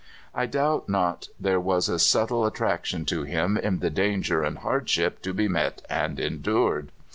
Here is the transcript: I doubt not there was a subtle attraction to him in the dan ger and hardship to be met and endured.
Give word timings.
I 0.33 0.47
doubt 0.47 0.89
not 0.89 1.27
there 1.39 1.59
was 1.59 1.87
a 1.87 1.99
subtle 1.99 2.43
attraction 2.47 3.05
to 3.05 3.21
him 3.21 3.55
in 3.55 3.81
the 3.81 3.91
dan 3.91 4.23
ger 4.23 4.41
and 4.41 4.57
hardship 4.57 5.21
to 5.21 5.31
be 5.31 5.47
met 5.47 5.85
and 5.91 6.19
endured. 6.19 6.91